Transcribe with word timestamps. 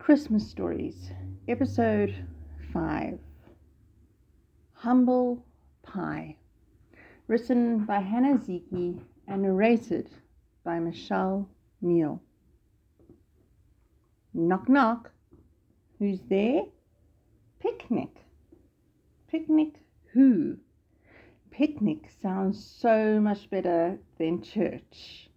Christmas 0.00 0.48
Stories, 0.48 1.10
Episode 1.46 2.14
5 2.72 3.18
Humble 4.72 5.44
Pie. 5.82 6.36
Written 7.28 7.84
by 7.84 8.00
Hannah 8.00 8.38
Ziki 8.38 8.98
and 9.28 9.42
narrated 9.42 10.08
by 10.64 10.80
Michelle 10.80 11.46
Neal. 11.82 12.22
Knock 14.32 14.70
knock. 14.70 15.12
Who's 15.98 16.20
there? 16.30 16.62
Picnic. 17.60 18.24
Picnic 19.28 19.82
who? 20.14 20.56
Picnic 21.50 22.10
sounds 22.22 22.64
so 22.64 23.20
much 23.20 23.50
better 23.50 23.98
than 24.18 24.40
church. 24.42 25.28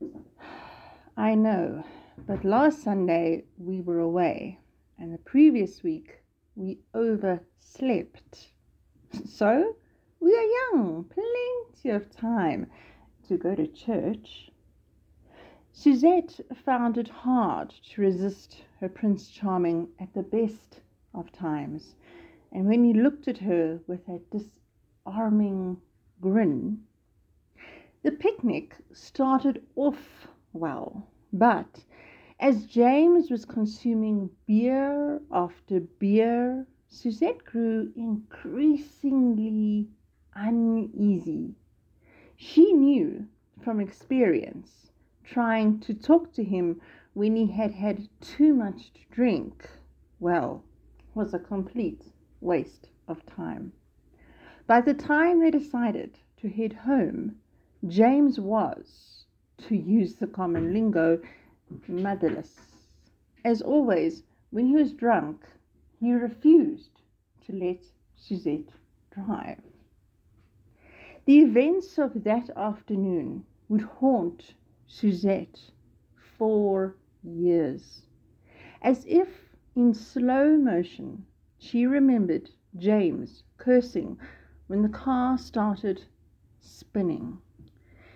I 1.16 1.34
know, 1.34 1.84
but 2.26 2.44
last 2.44 2.82
Sunday 2.82 3.44
we 3.58 3.80
were 3.80 3.98
away, 3.98 4.58
and 4.98 5.12
the 5.12 5.18
previous 5.18 5.82
week 5.82 6.20
we 6.54 6.78
overslept. 6.94 8.52
So 9.26 9.76
we 10.20 10.34
are 10.34 10.72
young, 10.72 11.04
plenty 11.04 11.90
of 11.90 12.10
time 12.10 12.70
to 13.28 13.36
go 13.36 13.54
to 13.54 13.66
church. 13.66 14.50
Suzette 15.72 16.40
found 16.64 16.98
it 16.98 17.08
hard 17.08 17.74
to 17.90 18.00
resist 18.00 18.62
her 18.80 18.88
Prince 18.88 19.28
Charming 19.28 19.88
at 19.98 20.14
the 20.14 20.22
best 20.22 20.80
of 21.14 21.32
times, 21.32 21.96
and 22.52 22.66
when 22.66 22.84
he 22.84 22.92
looked 22.92 23.28
at 23.28 23.38
her 23.38 23.80
with 23.86 24.08
a 24.08 24.20
disarming 24.30 25.80
grin, 26.20 26.84
the 28.02 28.12
picnic 28.12 28.76
started 28.92 29.62
off 29.74 30.28
well, 30.52 31.08
but 31.32 31.84
as 32.44 32.66
James 32.66 33.30
was 33.30 33.46
consuming 33.46 34.28
beer 34.46 35.18
after 35.32 35.80
beer, 35.80 36.66
Suzette 36.88 37.42
grew 37.42 37.90
increasingly 37.96 39.88
uneasy. 40.34 41.54
She 42.36 42.74
knew 42.74 43.26
from 43.62 43.80
experience, 43.80 44.90
trying 45.24 45.80
to 45.80 45.94
talk 45.94 46.34
to 46.34 46.44
him 46.44 46.82
when 47.14 47.34
he 47.34 47.46
had 47.46 47.72
had 47.72 48.06
too 48.20 48.52
much 48.52 48.92
to 48.92 49.00
drink, 49.10 49.66
well, 50.20 50.62
was 51.14 51.32
a 51.32 51.38
complete 51.38 52.12
waste 52.42 52.90
of 53.08 53.24
time. 53.24 53.72
By 54.66 54.82
the 54.82 54.92
time 54.92 55.40
they 55.40 55.50
decided 55.50 56.18
to 56.42 56.50
head 56.50 56.74
home, 56.74 57.36
James 57.88 58.38
was, 58.38 59.24
to 59.66 59.74
use 59.74 60.16
the 60.16 60.26
common 60.26 60.74
lingo, 60.74 61.22
motherless. 61.88 62.60
As 63.44 63.62
always, 63.62 64.22
when 64.50 64.66
he 64.66 64.76
was 64.76 64.92
drunk, 64.92 65.44
he 66.00 66.12
refused 66.12 67.00
to 67.46 67.52
let 67.52 67.84
Suzette 68.16 68.70
drive. 69.10 69.62
The 71.24 71.40
events 71.40 71.98
of 71.98 72.24
that 72.24 72.50
afternoon 72.56 73.44
would 73.68 73.82
haunt 73.82 74.54
Suzette 74.86 75.70
for 76.16 76.96
years. 77.22 78.02
As 78.82 79.04
if 79.08 79.56
in 79.74 79.94
slow 79.94 80.56
motion, 80.56 81.24
she 81.58 81.86
remembered 81.86 82.50
James 82.76 83.42
cursing 83.56 84.18
when 84.66 84.82
the 84.82 84.88
car 84.88 85.38
started 85.38 86.04
spinning. 86.60 87.38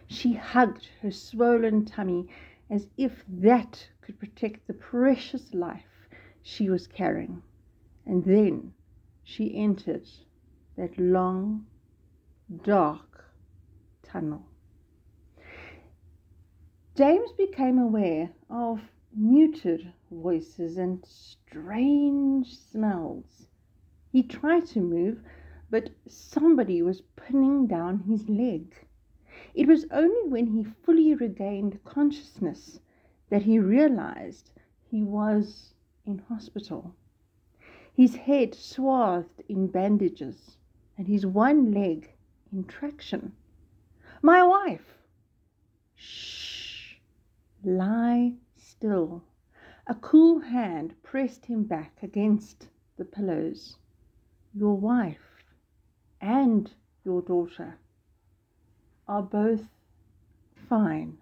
She 0.06 0.34
hugged 0.34 0.88
her 1.02 1.10
swollen 1.10 1.84
tummy 1.84 2.28
as 2.70 2.88
if 2.96 3.24
that 3.28 3.88
could 4.00 4.18
protect 4.18 4.66
the 4.66 4.74
precious 4.74 5.54
life 5.54 6.08
she 6.42 6.68
was 6.68 6.86
carrying. 6.86 7.42
And 8.06 8.24
then 8.24 8.72
she 9.24 9.56
entered 9.56 10.08
that 10.76 10.98
long, 10.98 11.66
dark 12.64 13.24
tunnel. 14.02 14.46
James 16.96 17.30
became 17.32 17.78
aware 17.78 18.30
of 18.50 18.80
muted 19.14 19.92
voices 20.10 20.78
and 20.78 21.04
strange 21.06 22.56
smells. 22.56 23.46
He 24.10 24.22
tried 24.22 24.66
to 24.66 24.80
move, 24.80 25.20
but 25.70 25.90
somebody 26.06 26.82
was 26.82 27.02
pinning 27.16 27.66
down 27.66 28.00
his 28.00 28.28
leg. 28.28 28.74
It 29.54 29.66
was 29.66 29.86
only 29.90 30.28
when 30.28 30.48
he 30.48 30.62
fully 30.62 31.14
regained 31.14 31.82
consciousness 31.82 32.80
that 33.30 33.40
he 33.44 33.58
realized 33.58 34.52
he 34.90 35.02
was 35.02 35.72
in 36.04 36.18
hospital. 36.18 36.94
His 37.94 38.16
head 38.16 38.54
swathed 38.54 39.40
in 39.48 39.68
bandages 39.68 40.58
and 40.98 41.06
his 41.06 41.24
one 41.24 41.72
leg 41.72 42.12
in 42.52 42.64
traction. 42.64 43.32
My 44.20 44.42
wife! 44.46 44.98
Shh! 45.94 46.96
Lie 47.64 48.34
still. 48.54 49.22
A 49.86 49.94
cool 49.94 50.40
hand 50.40 50.94
pressed 51.02 51.46
him 51.46 51.64
back 51.64 52.02
against 52.02 52.68
the 52.98 53.06
pillows. 53.06 53.78
Your 54.52 54.76
wife 54.76 55.42
and 56.20 56.70
your 57.02 57.22
daughter 57.22 57.78
are 59.08 59.22
both 59.22 59.68
fine. 60.68 61.16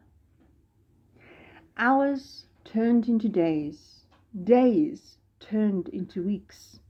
Hours 1.77 2.47
turned 2.65 3.09
into 3.09 3.29
days, 3.29 4.03
days 4.45 5.19
turned 5.39 5.89
into 5.89 6.23
weeks. 6.23 6.81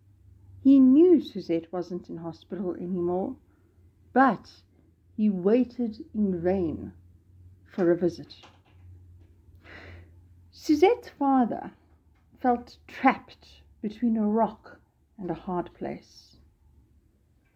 He 0.62 0.81
knew 0.81 1.21
Suzette 1.21 1.73
wasn't 1.73 2.09
in 2.09 2.17
hospital 2.17 2.75
anymore, 2.75 3.37
but 4.12 4.51
he 5.17 5.29
waited 5.29 6.05
in 6.15 6.41
vain 6.41 6.93
for 7.67 7.91
a 7.91 7.97
visit. 7.97 8.35
Suzette's 10.51 11.11
father 11.11 11.73
felt 12.41 12.79
trapped 12.87 13.62
between 13.83 14.17
a 14.17 14.27
rock 14.27 14.81
and 15.19 15.31
a 15.31 15.35
hard 15.35 15.73
place. 15.75 16.37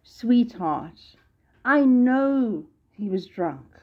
Sweetheart, 0.03 1.15
I 1.65 1.85
know 1.85 2.65
he 3.01 3.09
was 3.09 3.25
drunk. 3.25 3.79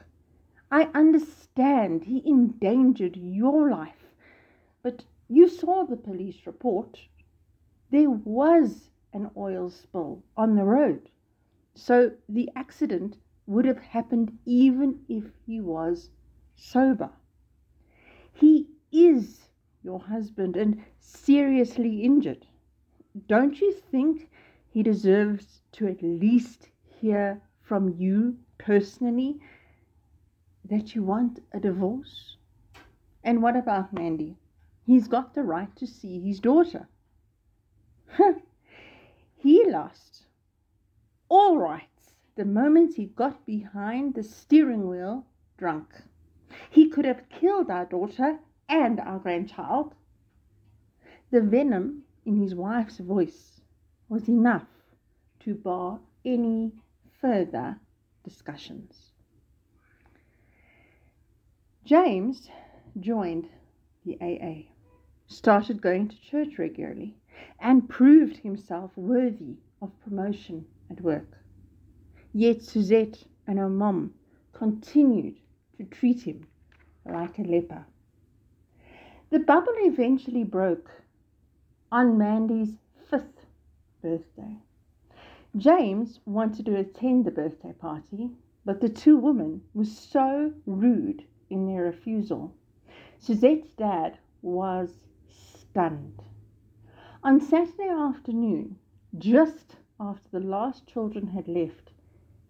I 0.71 0.83
understand 0.93 2.05
he 2.05 2.25
endangered 2.25 3.17
your 3.17 3.69
life, 3.69 4.07
but 4.81 5.03
you 5.27 5.49
saw 5.49 5.83
the 5.83 5.97
police 5.97 6.47
report. 6.47 6.97
There 7.91 8.09
was 8.09 8.89
an 9.11 9.29
oil 9.35 9.71
spill 9.71 10.23
on 10.37 10.55
the 10.55 10.63
road, 10.63 11.09
so 11.75 12.13
the 12.29 12.49
accident 12.55 13.17
would 13.45 13.65
have 13.65 13.79
happened 13.79 14.37
even 14.45 15.03
if 15.09 15.25
he 15.45 15.59
was 15.59 16.11
sober. 16.55 17.09
He 18.31 18.69
is 18.89 19.49
your 19.83 19.99
husband 19.99 20.55
and 20.55 20.81
seriously 21.01 22.03
injured. 22.03 22.47
Don't 23.27 23.59
you 23.59 23.73
think 23.73 24.29
he 24.69 24.81
deserves 24.81 25.61
to 25.73 25.87
at 25.87 26.01
least 26.01 26.69
hear 27.01 27.41
from 27.61 27.89
you 27.89 28.37
personally 28.59 29.39
that 30.63 30.93
you 30.93 31.01
want 31.01 31.41
a 31.51 31.59
divorce? 31.59 32.37
And 33.23 33.41
what 33.41 33.55
about 33.55 33.91
Mandy? 33.91 34.37
He's 34.85 35.07
got 35.07 35.33
the 35.33 35.43
right 35.43 35.75
to 35.77 35.87
see 35.87 36.19
his 36.19 36.39
daughter. 36.39 36.87
he 39.35 39.65
lost 39.69 40.25
all 41.29 41.57
rights 41.57 42.13
the 42.35 42.45
moment 42.45 42.95
he 42.95 43.05
got 43.05 43.45
behind 43.45 44.13
the 44.13 44.23
steering 44.23 44.87
wheel 44.87 45.25
drunk. 45.57 46.03
He 46.69 46.89
could 46.89 47.05
have 47.05 47.29
killed 47.29 47.69
our 47.69 47.85
daughter 47.85 48.39
and 48.67 48.99
our 48.99 49.19
grandchild. 49.19 49.93
The 51.31 51.41
venom 51.41 52.03
in 52.25 52.35
his 52.35 52.55
wife's 52.55 52.97
voice 52.97 53.61
was 54.07 54.27
enough 54.27 54.67
to 55.41 55.53
bar 55.53 55.99
any 56.25 56.71
further 57.21 57.79
discussions. 58.23 59.11
James 61.83 62.49
joined 62.99 63.49
the 64.05 64.17
AA, 64.21 64.71
started 65.27 65.81
going 65.81 66.07
to 66.07 66.21
church 66.21 66.57
regularly, 66.59 67.15
and 67.59 67.89
proved 67.89 68.37
himself 68.37 68.91
worthy 68.95 69.57
of 69.81 69.91
promotion 70.03 70.65
at 70.91 71.01
work. 71.01 71.37
Yet 72.33 72.61
Suzette 72.61 73.23
and 73.47 73.57
her 73.57 73.69
mom 73.69 74.13
continued 74.53 75.39
to 75.77 75.85
treat 75.85 76.21
him 76.21 76.45
like 77.05 77.39
a 77.39 77.43
leper. 77.43 77.85
The 79.31 79.39
bubble 79.39 79.73
eventually 79.77 80.43
broke 80.43 80.91
on 81.91 82.17
Mandy's 82.17 82.77
fifth 83.09 83.45
birthday. 84.01 84.57
James 85.57 86.19
wanted 86.25 86.65
to 86.67 86.75
attend 86.75 87.25
the 87.25 87.31
birthday 87.31 87.73
party, 87.73 88.29
but 88.65 88.81
the 88.81 88.89
two 88.89 89.17
women 89.17 89.63
were 89.73 89.83
so 89.83 90.53
rude 90.67 91.25
in 91.49 91.65
their 91.65 91.83
refusal. 91.85 92.53
Suzette's 93.17 93.73
dad 93.73 94.19
was 94.43 95.07
stunned. 95.27 96.21
On 97.23 97.41
Saturday 97.41 97.89
afternoon, 97.89 98.77
just 99.17 99.77
after 99.99 100.29
the 100.29 100.39
last 100.39 100.85
children 100.85 101.27
had 101.27 101.47
left, 101.47 101.93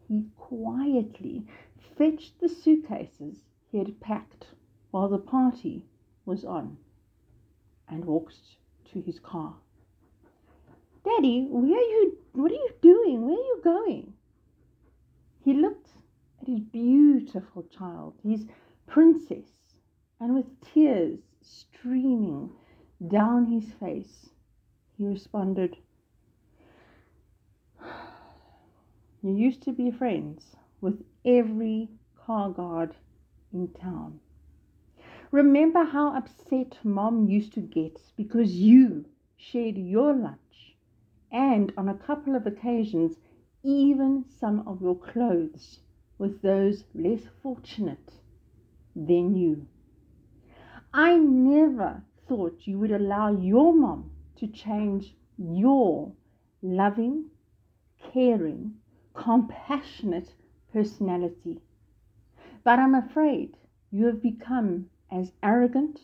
he 0.08 0.26
quietly 0.38 1.48
fetched 1.78 2.40
the 2.40 2.50
suitcases 2.50 3.46
he 3.72 3.78
had 3.78 4.00
packed 4.02 4.54
while 4.92 5.08
the 5.08 5.18
party 5.18 5.86
was 6.26 6.44
on 6.44 6.78
and 7.88 8.04
walked 8.04 8.58
to 8.86 9.00
his 9.02 9.20
car. 9.20 9.56
Daddy, 11.20 11.48
where 11.50 11.78
are 11.78 11.82
you? 11.82 12.18
What 12.32 12.50
are 12.50 12.56
you 12.56 12.70
doing? 12.82 13.28
Where 13.28 13.36
are 13.36 13.48
you 13.52 13.60
going? 13.62 14.14
He 15.44 15.52
looked 15.52 15.90
at 16.42 16.48
his 16.48 16.62
beautiful 16.62 17.64
child, 17.64 18.14
his 18.24 18.46
princess, 18.88 19.50
and 20.22 20.34
with 20.34 20.46
tears 20.62 21.20
streaming 21.42 22.52
down 23.06 23.48
his 23.48 23.74
face, 23.74 24.30
he 24.98 25.06
responded, 25.08 25.76
You 29.22 29.36
used 29.36 29.62
to 29.64 29.74
be 29.74 29.92
friends 29.92 30.56
with 30.80 31.04
every 31.26 31.90
car 32.16 32.50
guard 32.50 32.96
in 33.52 33.68
town. 33.74 34.22
Remember 35.32 35.84
how 35.84 36.16
upset 36.16 36.78
mom 36.86 37.28
used 37.28 37.52
to 37.56 37.60
get 37.60 38.00
because 38.16 38.54
you 38.54 39.04
shared 39.36 39.78
your 39.78 40.14
lunch 40.14 40.69
and 41.32 41.72
on 41.78 41.90
a 41.90 41.94
couple 41.94 42.36
of 42.36 42.46
occasions 42.48 43.18
even 43.64 44.24
some 44.40 44.66
of 44.68 44.82
your 44.82 44.98
clothes 44.98 45.80
with 46.18 46.42
those 46.42 46.84
less 46.94 47.22
fortunate 47.42 48.14
than 48.96 49.36
you. 49.36 49.68
I 50.94 51.18
never 51.18 52.04
thought 52.28 52.66
you 52.68 52.80
would 52.80 52.92
allow 52.92 53.32
your 53.32 53.74
mom 53.74 54.12
to 54.38 54.48
change 54.48 55.16
your 55.38 56.12
loving, 56.62 57.26
caring, 58.14 58.76
compassionate 59.14 60.34
personality. 60.74 61.60
But 62.64 62.80
I'm 62.80 62.96
afraid 62.96 63.58
you 63.92 64.06
have 64.06 64.22
become 64.22 64.90
as 65.12 65.32
arrogant, 65.42 66.00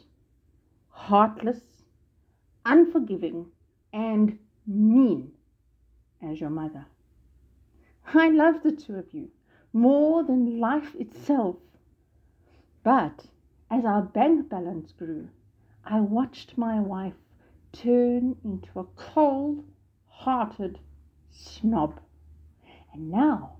heartless, 0.90 1.62
unforgiving, 2.66 3.48
and 3.94 4.40
mean 4.68 5.32
as 6.22 6.40
your 6.40 6.50
mother. 6.50 6.86
I 8.14 8.30
love 8.30 8.64
the 8.64 8.72
two 8.72 8.96
of 8.96 9.14
you 9.14 9.30
more 9.74 10.24
than 10.24 10.60
life 10.60 10.96
itself. 10.96 11.58
But 12.84 13.26
as 13.70 13.84
our 13.84 14.02
bank 14.02 14.50
balance 14.50 14.92
grew, 14.92 15.30
I 15.84 16.00
watched 16.00 16.58
my 16.58 16.80
wife 16.80 17.16
turn 17.74 18.38
into 18.44 18.80
a 18.80 18.86
cold 18.96 19.66
hearted 20.08 20.80
snob. 21.32 22.00
And 22.94 23.12
now 23.12 23.58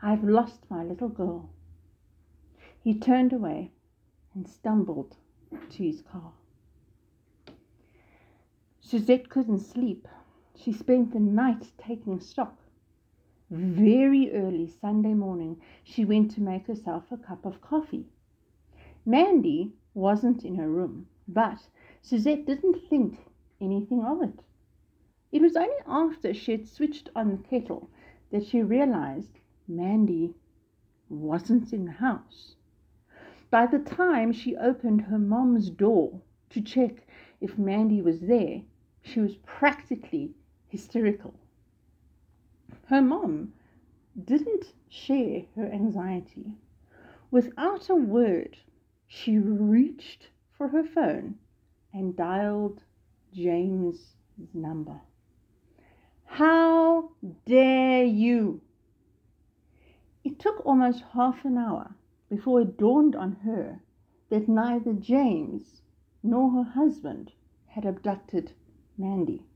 I've 0.00 0.24
lost 0.24 0.70
my 0.70 0.82
little 0.82 1.08
girl. 1.08 1.50
He 2.82 2.98
turned 2.98 3.32
away 3.32 3.72
and 4.34 4.48
stumbled 4.48 5.16
to 5.50 5.82
his 5.82 6.00
car. 6.00 6.32
Suzette 8.80 9.28
couldn't 9.28 9.60
sleep. 9.60 10.08
She 10.60 10.72
spent 10.72 11.12
the 11.12 11.20
night 11.20 11.72
taking 11.78 12.20
stock. 12.20 12.58
Very 13.48 14.30
early 14.32 14.66
Sunday 14.66 15.14
morning, 15.14 15.60
she 15.82 16.04
went 16.04 16.32
to 16.32 16.42
make 16.42 16.66
herself 16.66 17.10
a 17.10 17.16
cup 17.16 17.46
of 17.46 17.62
coffee. 17.62 18.06
Mandy 19.06 19.72
wasn't 19.94 20.44
in 20.44 20.56
her 20.56 20.68
room, 20.68 21.06
but 21.26 21.68
Suzette 22.02 22.44
didn't 22.44 22.82
think 22.90 23.18
anything 23.60 24.04
of 24.04 24.20
it. 24.20 24.42
It 25.32 25.40
was 25.40 25.56
only 25.56 25.78
after 25.86 26.34
she 26.34 26.52
had 26.52 26.68
switched 26.68 27.08
on 27.16 27.30
the 27.30 27.38
kettle 27.38 27.88
that 28.30 28.44
she 28.44 28.60
realized 28.60 29.38
Mandy 29.66 30.34
wasn't 31.08 31.72
in 31.72 31.86
the 31.86 31.92
house. 31.92 32.56
By 33.48 33.66
the 33.66 33.78
time 33.78 34.32
she 34.32 34.56
opened 34.56 35.02
her 35.02 35.18
mom's 35.18 35.70
door 35.70 36.20
to 36.50 36.60
check 36.60 37.06
if 37.40 37.56
Mandy 37.56 38.02
was 38.02 38.20
there, 38.20 38.62
she 39.00 39.20
was 39.20 39.36
practically 39.36 40.34
hysterical. 40.68 41.34
Her 42.86 43.02
mom 43.02 43.52
didn't 44.24 44.72
share 44.88 45.44
her 45.56 45.66
anxiety. 45.66 46.56
Without 47.30 47.88
a 47.90 47.94
word, 47.94 48.56
she 49.06 49.38
reached 49.38 50.28
for 50.56 50.68
her 50.68 50.84
phone 50.84 51.36
and 51.92 52.16
dialed 52.16 52.82
James' 53.32 54.14
number. 54.54 55.00
How 56.24 57.10
dare 57.46 58.04
you? 58.04 58.60
It 60.24 60.38
took 60.38 60.64
almost 60.64 61.02
half 61.12 61.44
an 61.44 61.56
hour 61.56 61.94
before 62.28 62.60
it 62.60 62.76
dawned 62.76 63.16
on 63.16 63.32
her 63.44 63.80
that 64.28 64.48
neither 64.48 64.92
James 64.92 65.82
nor 66.22 66.50
her 66.50 66.70
husband 66.70 67.32
had 67.66 67.86
abducted 67.86 68.52
Mandy. 68.96 69.47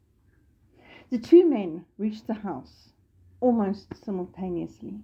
The 1.12 1.18
two 1.18 1.46
men 1.46 1.84
reached 1.98 2.26
the 2.26 2.32
house 2.40 2.94
almost 3.38 3.94
simultaneously. 4.02 5.02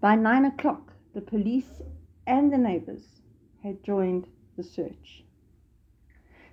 By 0.00 0.14
nine 0.14 0.46
o'clock, 0.46 0.94
the 1.12 1.20
police 1.20 1.82
and 2.26 2.50
the 2.50 2.56
neighbors 2.56 3.20
had 3.62 3.84
joined 3.84 4.26
the 4.56 4.62
search. 4.62 5.22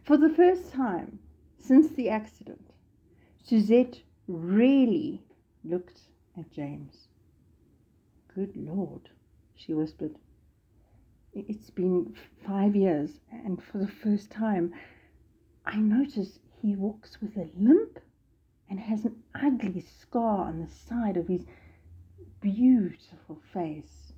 For 0.04 0.18
the 0.18 0.28
first 0.28 0.74
time 0.74 1.20
since 1.58 1.92
the 1.92 2.10
accident, 2.10 2.74
Suzette 3.42 4.02
really 4.28 5.24
looked 5.64 6.02
at 6.38 6.52
James. 6.52 7.08
Good 8.36 8.58
Lord, 8.58 9.08
she 9.56 9.74
whispered. 9.74 10.18
It's 11.32 11.70
been 11.70 12.14
five 12.46 12.76
years, 12.76 13.22
and 13.32 13.64
for 13.64 13.78
the 13.78 13.88
first 13.88 14.30
time, 14.30 14.74
I 15.66 15.78
notice 15.78 16.40
he 16.62 16.76
walks 16.76 17.22
with 17.22 17.38
a 17.38 17.50
limp 17.56 17.98
and 18.71 18.79
has 18.79 19.03
an 19.03 19.21
ugly 19.35 19.81
scar 19.81 20.47
on 20.47 20.62
the 20.62 20.68
side 20.68 21.18
of 21.18 21.27
his 21.27 21.45
beautiful 22.39 23.38
face. 23.53 24.13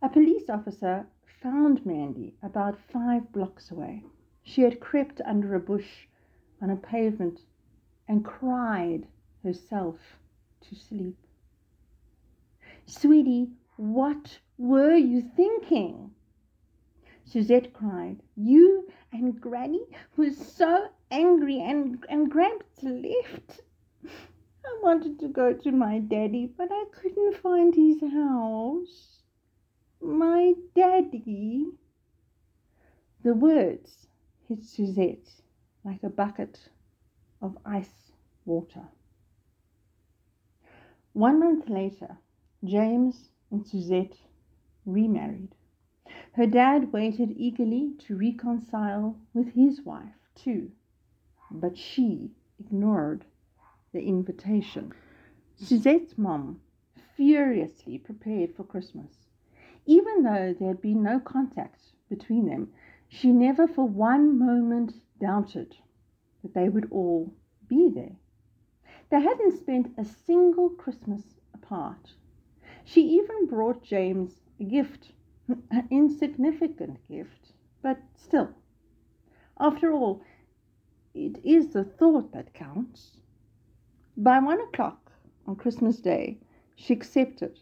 A 0.00 0.08
police 0.08 0.48
officer 0.48 1.04
found 1.42 1.84
Mandy 1.84 2.36
about 2.40 2.78
five 2.92 3.32
blocks 3.32 3.72
away. 3.72 4.04
She 4.44 4.62
had 4.62 4.78
crept 4.78 5.20
under 5.26 5.56
a 5.56 5.60
bush 5.60 6.06
on 6.62 6.70
a 6.70 6.76
pavement 6.76 7.40
and 8.06 8.24
cried 8.24 9.08
herself 9.42 9.96
to 10.60 10.76
sleep. 10.76 11.18
Sweetie, 12.86 13.50
what 13.76 14.38
were 14.56 14.94
you 14.94 15.20
thinking? 15.20 16.12
Suzette 17.30 17.74
cried. 17.74 18.22
You 18.36 18.88
and 19.12 19.38
Granny 19.38 19.84
were 20.16 20.30
so 20.30 20.88
angry 21.10 21.60
and, 21.60 22.02
and 22.08 22.30
Gramps 22.30 22.82
left. 22.82 23.60
I 24.04 24.78
wanted 24.82 25.20
to 25.20 25.28
go 25.28 25.52
to 25.52 25.70
my 25.70 25.98
daddy, 25.98 26.46
but 26.46 26.68
I 26.72 26.84
couldn't 26.90 27.36
find 27.36 27.74
his 27.74 28.00
house. 28.00 29.22
My 30.00 30.54
daddy. 30.74 31.66
The 33.22 33.34
words 33.34 34.06
hit 34.48 34.64
Suzette 34.64 35.28
like 35.84 36.02
a 36.02 36.08
bucket 36.08 36.70
of 37.42 37.58
ice 37.66 38.12
water. 38.46 38.88
One 41.12 41.40
month 41.40 41.68
later, 41.68 42.16
James 42.64 43.28
and 43.50 43.66
Suzette 43.66 44.16
remarried. 44.86 45.54
Her 46.38 46.46
dad 46.46 46.92
waited 46.92 47.34
eagerly 47.36 47.94
to 47.98 48.16
reconcile 48.16 49.16
with 49.34 49.54
his 49.54 49.82
wife, 49.84 50.30
too, 50.36 50.70
but 51.50 51.76
she 51.76 52.30
ignored 52.60 53.24
the 53.90 54.02
invitation. 54.02 54.92
Suzette's 55.56 56.16
mom 56.16 56.60
furiously 57.16 57.98
prepared 57.98 58.54
for 58.54 58.62
Christmas. 58.62 59.26
Even 59.84 60.22
though 60.22 60.54
there 60.54 60.68
had 60.68 60.80
been 60.80 61.02
no 61.02 61.18
contact 61.18 61.92
between 62.08 62.46
them, 62.46 62.72
she 63.08 63.32
never 63.32 63.66
for 63.66 63.88
one 63.88 64.38
moment 64.38 65.00
doubted 65.18 65.76
that 66.42 66.54
they 66.54 66.68
would 66.68 66.86
all 66.92 67.34
be 67.66 67.90
there. 67.90 68.14
They 69.10 69.22
hadn't 69.22 69.58
spent 69.58 69.92
a 69.98 70.04
single 70.04 70.70
Christmas 70.70 71.40
apart. 71.52 72.14
She 72.84 73.00
even 73.18 73.48
brought 73.48 73.82
James 73.82 74.40
a 74.60 74.64
gift, 74.64 75.14
an 75.48 75.88
insignificant 75.90 76.98
gift, 77.08 77.52
but 77.82 77.98
still. 78.16 78.50
After 79.58 79.92
all, 79.92 80.22
it 81.14 81.40
is 81.44 81.68
the 81.68 81.84
thought 81.84 82.32
that 82.32 82.52
counts. 82.54 83.16
By 84.16 84.38
one 84.40 84.60
o'clock 84.60 85.10
on 85.46 85.56
Christmas 85.56 86.00
Day, 86.00 86.38
she 86.76 86.92
accepted 86.92 87.58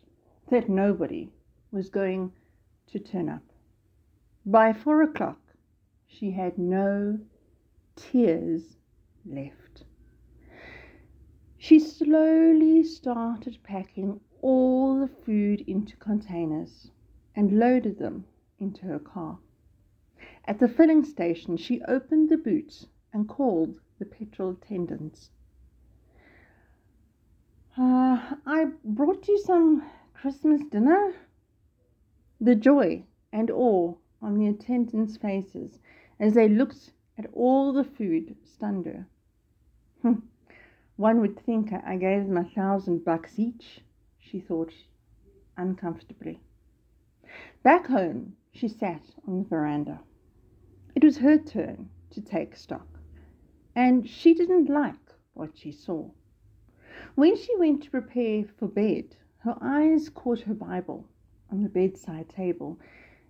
that 0.50 0.69
nobody 0.69 1.31
was 1.71 1.88
going 1.88 2.33
to 2.88 2.99
turn 2.99 3.28
up. 3.28 3.43
By 4.45 4.73
four 4.73 5.02
o'clock, 5.02 5.40
she 6.07 6.31
had 6.31 6.59
no 6.59 7.19
tears 7.95 8.76
left. 9.25 9.85
She 11.57 11.78
slowly 11.78 12.85
started 12.85 13.59
packing 13.62 14.21
all 14.43 15.00
the 15.00 15.09
food 15.09 15.62
into 15.66 15.97
containers 15.97 16.90
and 17.37 17.59
loaded 17.59 17.99
them 17.99 18.25
into 18.59 18.87
her 18.87 18.99
car. 18.99 19.38
At 20.47 20.59
the 20.59 20.69
filling 20.69 21.05
station, 21.05 21.57
she 21.59 21.83
opened 21.83 22.31
the 22.31 22.38
boot 22.38 22.87
and 23.12 23.28
called 23.28 23.78
the 23.99 24.07
petrol 24.07 24.50
attendants. 24.50 25.31
Uh, 27.76 28.37
I 28.47 28.73
brought 28.83 29.28
you 29.28 29.38
some 29.38 29.85
Christmas 30.14 30.62
dinner. 30.71 31.14
The 32.40 32.55
joy 32.55 33.05
and 33.33 33.50
awe 33.50 33.95
on 34.23 34.38
the 34.38 34.47
attendants' 34.47 35.19
faces 35.19 35.78
as 36.19 36.33
they 36.35 36.49
looked 36.49 36.93
at 37.19 37.26
all 37.35 37.73
the 37.73 37.85
food 37.85 38.37
stunned 38.45 38.87
her. 38.87 39.07
Hmm. 40.02 40.21
One 40.97 41.21
would 41.21 41.38
think 41.38 41.73
I 41.73 41.97
gave 41.97 42.26
them 42.26 42.38
a 42.38 42.45
thousand 42.45 43.05
bucks 43.05 43.38
each, 43.38 43.83
she 44.19 44.40
thought 44.40 44.73
uncomfortably. 45.59 46.40
Back 47.66 47.88
home, 47.88 48.37
she 48.52 48.68
sat 48.68 49.02
on 49.26 49.38
the 49.38 49.49
veranda. 49.49 49.99
It 50.94 51.02
was 51.02 51.16
her 51.16 51.37
turn 51.37 51.90
to 52.11 52.20
take 52.20 52.54
stock, 52.54 52.87
and 53.75 54.08
she 54.08 54.35
didn't 54.35 54.68
like 54.70 54.94
what 55.35 55.58
she 55.58 55.73
saw. 55.73 56.08
When 57.16 57.37
she 57.37 57.56
went 57.56 57.82
to 57.82 57.90
prepare 57.90 58.44
for 58.44 58.68
bed, 58.68 59.16
her 59.38 59.58
eyes 59.61 60.08
caught 60.08 60.42
her 60.42 60.54
Bible 60.54 61.08
on 61.50 61.64
the 61.64 61.68
bedside 61.68 62.28
table, 62.28 62.78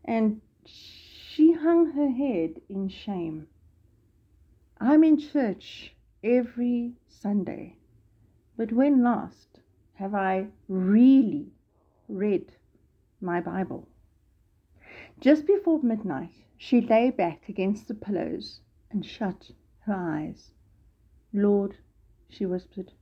and 0.04 0.42
she 0.66 1.52
hung 1.52 1.92
her 1.92 2.10
head 2.10 2.60
in 2.68 2.90
shame. 2.90 3.48
I'm 4.78 5.02
in 5.02 5.16
church 5.16 5.94
every 6.22 6.92
Sunday, 7.08 7.78
but 8.54 8.70
when 8.70 9.02
last 9.02 9.60
have 9.94 10.14
I 10.14 10.48
really 10.68 11.54
read 12.06 12.52
my 13.22 13.40
Bible? 13.40 13.88
Just 15.18 15.46
before 15.46 15.82
midnight, 15.82 16.44
she 16.58 16.80
lay 16.80 17.10
back 17.10 17.48
against 17.48 17.88
the 17.88 17.94
pillows 17.94 18.60
and 18.90 19.04
shut 19.04 19.50
her 19.80 19.94
eyes. 19.94 20.52
Lord, 21.32 21.78
she 22.28 22.44
whispered, 22.44 22.92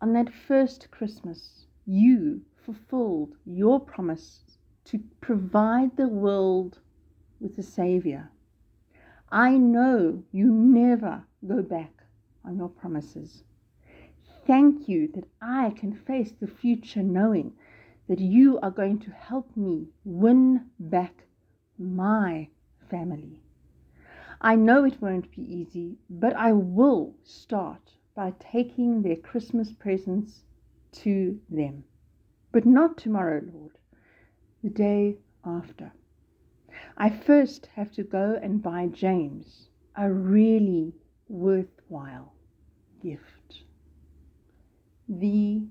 on 0.00 0.14
that 0.14 0.32
first 0.32 0.90
Christmas, 0.90 1.66
you 1.84 2.40
fulfilled 2.56 3.34
your 3.44 3.78
promise 3.80 4.44
to 4.86 4.98
provide 5.20 5.96
the 5.96 6.08
world 6.08 6.78
with 7.38 7.58
a 7.58 7.62
Savior. 7.62 8.30
I 9.30 9.58
know 9.58 10.24
you 10.32 10.50
never 10.50 11.24
go 11.46 11.62
back 11.62 12.02
on 12.44 12.56
your 12.56 12.70
promises. 12.70 13.44
Thank 14.46 14.88
you 14.88 15.08
that 15.14 15.28
I 15.42 15.70
can 15.70 15.92
face 15.92 16.32
the 16.32 16.46
future 16.46 17.02
knowing 17.02 17.52
that 18.08 18.20
you 18.20 18.58
are 18.60 18.70
going 18.70 18.98
to 19.00 19.10
help 19.10 19.54
me 19.56 19.88
win 20.04 20.70
back 20.78 21.25
my 21.78 22.48
family. 22.90 23.40
I 24.40 24.54
know 24.54 24.84
it 24.84 25.00
won't 25.00 25.30
be 25.30 25.42
easy, 25.42 25.96
but 26.10 26.34
I 26.34 26.52
will 26.52 27.14
start 27.24 27.92
by 28.14 28.32
taking 28.38 29.02
their 29.02 29.16
Christmas 29.16 29.72
presents 29.72 30.42
to 30.92 31.38
them. 31.50 31.84
But 32.52 32.66
not 32.66 32.96
tomorrow, 32.96 33.42
Lord, 33.52 33.78
the 34.62 34.70
day 34.70 35.18
after. 35.44 35.92
I 36.96 37.10
first 37.10 37.66
have 37.74 37.90
to 37.92 38.02
go 38.02 38.38
and 38.42 38.62
buy 38.62 38.88
James 38.88 39.68
a 39.96 40.10
really 40.10 40.94
worthwhile 41.28 42.32
gift. 43.02 43.62
The 45.08 45.62